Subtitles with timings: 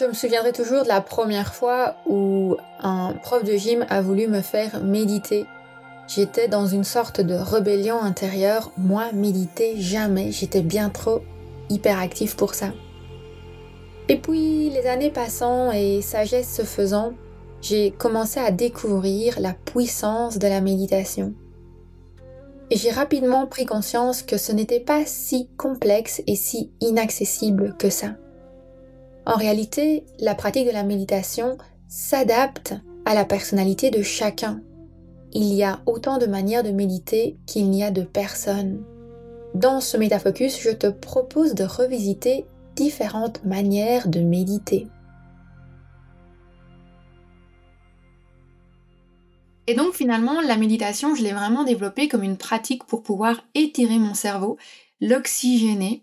[0.00, 4.28] Je me souviendrai toujours de la première fois où un prof de gym a voulu
[4.28, 5.44] me faire méditer.
[6.08, 8.72] J'étais dans une sorte de rébellion intérieure.
[8.78, 10.32] Moi, méditer, jamais.
[10.32, 11.20] J'étais bien trop
[11.68, 12.68] hyperactif pour ça.
[14.08, 17.12] Et puis, les années passant et sagesse se faisant,
[17.60, 21.34] j'ai commencé à découvrir la puissance de la méditation.
[22.70, 27.90] Et j'ai rapidement pris conscience que ce n'était pas si complexe et si inaccessible que
[27.90, 28.14] ça.
[29.30, 34.60] En réalité, la pratique de la méditation s'adapte à la personnalité de chacun.
[35.32, 38.84] Il y a autant de manières de méditer qu'il n'y a de personnes.
[39.54, 44.88] Dans ce métafocus, je te propose de revisiter différentes manières de méditer.
[49.68, 54.00] Et donc finalement, la méditation, je l'ai vraiment développée comme une pratique pour pouvoir étirer
[54.00, 54.58] mon cerveau,
[55.00, 56.02] l'oxygéner,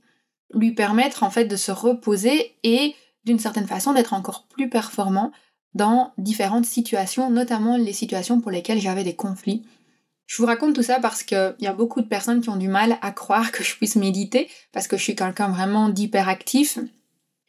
[0.54, 2.96] lui permettre en fait de se reposer et
[3.28, 5.32] d'une certaine façon d'être encore plus performant
[5.74, 9.64] dans différentes situations, notamment les situations pour lesquelles j'avais des conflits.
[10.26, 12.70] Je vous raconte tout ça parce qu'il y a beaucoup de personnes qui ont du
[12.70, 16.80] mal à croire que je puisse méditer, parce que je suis quelqu'un vraiment d'hyperactif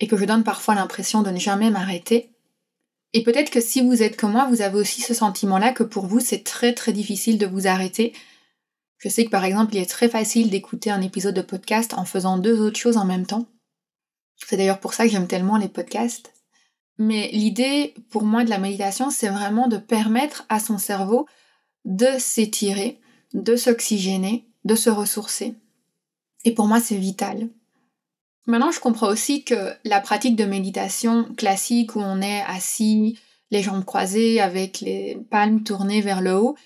[0.00, 2.30] et que je donne parfois l'impression de ne jamais m'arrêter.
[3.14, 6.06] Et peut-être que si vous êtes comme moi, vous avez aussi ce sentiment-là que pour
[6.06, 8.12] vous, c'est très très difficile de vous arrêter.
[8.98, 12.04] Je sais que par exemple, il est très facile d'écouter un épisode de podcast en
[12.04, 13.46] faisant deux autres choses en même temps.
[14.46, 16.32] C'est d'ailleurs pour ça que j'aime tellement les podcasts.
[16.98, 21.26] Mais l'idée pour moi de la méditation, c'est vraiment de permettre à son cerveau
[21.84, 23.00] de s'étirer,
[23.34, 25.54] de s'oxygéner, de se ressourcer.
[26.44, 27.48] Et pour moi, c'est vital.
[28.46, 33.18] Maintenant, je comprends aussi que la pratique de méditation classique où on est assis,
[33.50, 36.56] les jambes croisées, avec les palmes tournées vers le haut,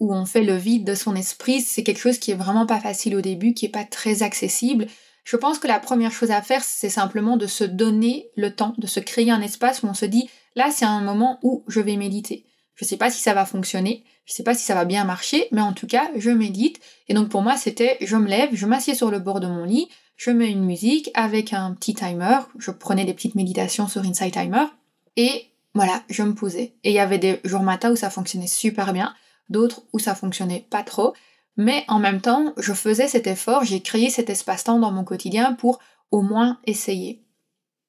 [0.00, 2.80] où on fait le vide de son esprit, c'est quelque chose qui est vraiment pas
[2.80, 4.86] facile au début, qui est pas très accessible.
[5.26, 8.74] Je pense que la première chose à faire, c'est simplement de se donner le temps,
[8.78, 11.80] de se créer un espace où on se dit, là, c'est un moment où je
[11.80, 12.46] vais méditer.
[12.76, 15.48] Je sais pas si ça va fonctionner, je sais pas si ça va bien marcher,
[15.50, 16.78] mais en tout cas, je médite.
[17.08, 19.64] Et donc pour moi, c'était, je me lève, je m'assieds sur le bord de mon
[19.64, 24.02] lit, je mets une musique avec un petit timer, je prenais des petites méditations sur
[24.02, 24.66] Insight Timer,
[25.16, 26.74] et voilà, je me posais.
[26.84, 29.12] Et il y avait des jours matins où ça fonctionnait super bien,
[29.48, 31.14] d'autres où ça fonctionnait pas trop,
[31.56, 35.54] mais en même temps, je faisais cet effort, j'ai créé cet espace-temps dans mon quotidien
[35.54, 35.78] pour
[36.10, 37.22] au moins essayer.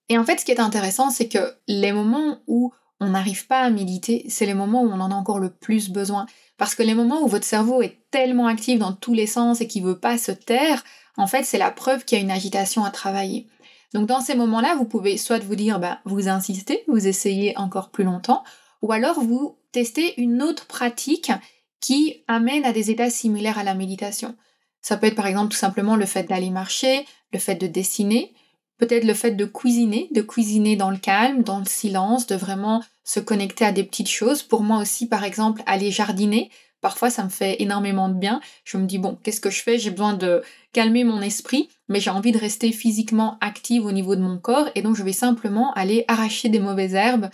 [0.09, 3.59] Et en fait, ce qui est intéressant, c'est que les moments où on n'arrive pas
[3.59, 6.25] à méditer, c'est les moments où on en a encore le plus besoin.
[6.57, 9.67] Parce que les moments où votre cerveau est tellement actif dans tous les sens et
[9.67, 10.83] qu'il veut pas se taire,
[11.17, 13.47] en fait, c'est la preuve qu'il y a une agitation à travailler.
[13.93, 17.89] Donc dans ces moments-là, vous pouvez soit vous dire, bah, vous insistez, vous essayez encore
[17.89, 18.43] plus longtemps,
[18.81, 21.31] ou alors vous testez une autre pratique
[21.79, 24.35] qui amène à des états similaires à la méditation.
[24.81, 28.33] Ça peut être par exemple tout simplement le fait d'aller marcher, le fait de dessiner,
[28.77, 32.83] peut-être le fait de cuisiner, de cuisiner dans le calme, dans le silence, de vraiment
[33.03, 34.43] se connecter à des petites choses.
[34.43, 36.49] Pour moi aussi, par exemple, aller jardiner,
[36.81, 38.39] Parfois, ça me fait énormément de bien.
[38.63, 39.79] Je me dis, bon, qu'est-ce que je fais?
[39.79, 44.15] J'ai besoin de calmer mon esprit, mais j'ai envie de rester physiquement active au niveau
[44.15, 47.29] de mon corps, et donc je vais simplement aller arracher des mauvaises herbes,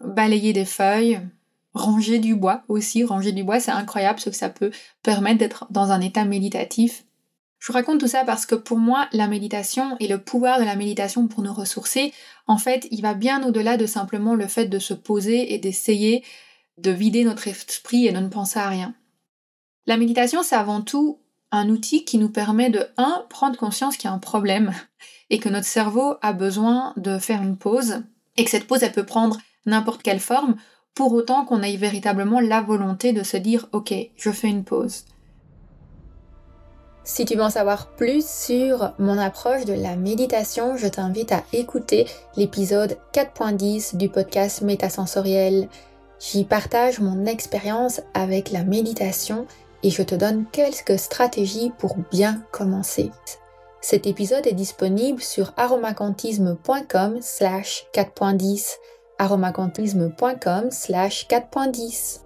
[0.00, 1.20] balayer des feuilles,
[1.74, 3.04] ranger du bois aussi.
[3.04, 4.70] Ranger du bois, c'est incroyable ce que ça peut
[5.02, 7.04] permettre d'être dans un état méditatif.
[7.58, 10.64] Je vous raconte tout ça parce que pour moi, la méditation et le pouvoir de
[10.64, 12.12] la méditation pour nous ressourcer,
[12.46, 16.24] en fait, il va bien au-delà de simplement le fait de se poser et d'essayer
[16.78, 18.94] de vider notre esprit et de ne penser à rien.
[19.86, 21.20] La méditation, c'est avant tout
[21.52, 24.74] un outil qui nous permet de, un, prendre conscience qu'il y a un problème
[25.30, 28.02] et que notre cerveau a besoin de faire une pause
[28.36, 30.56] et que cette pause, elle peut prendre n'importe quelle forme
[30.94, 35.04] pour autant qu'on ait véritablement la volonté de se dire, ok, je fais une pause.
[37.06, 41.42] Si tu veux en savoir plus sur mon approche de la méditation, je t'invite à
[41.52, 42.06] écouter
[42.36, 45.68] l'épisode 4.10 du podcast Métasensoriel
[46.18, 49.46] J'y partage mon expérience avec la méditation
[49.82, 53.10] et je te donne quelques stratégies pour bien commencer.
[53.82, 58.76] Cet épisode est disponible sur aromacantisme.com slash 4.10
[59.18, 62.23] aromacantisme.com slash 4.10